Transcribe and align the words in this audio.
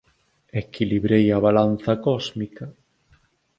Equilibrei 0.61 1.25
a 1.35 1.37
balanza 1.45 1.93
cósmica. 2.05 2.65